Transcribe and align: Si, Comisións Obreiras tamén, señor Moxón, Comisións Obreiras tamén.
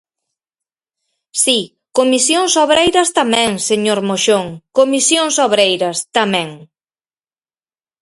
Si, 1.43 1.59
Comisións 1.97 2.51
Obreiras 2.65 3.09
tamén, 3.19 3.49
señor 3.69 3.99
Moxón, 4.09 4.45
Comisións 4.79 5.35
Obreiras 5.47 5.97
tamén. 6.17 6.49